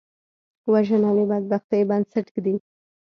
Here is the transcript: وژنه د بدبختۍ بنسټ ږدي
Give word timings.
وژنه 0.71 1.11
د 1.17 1.19
بدبختۍ 1.29 1.81
بنسټ 1.89 2.25
ږدي 2.35 2.55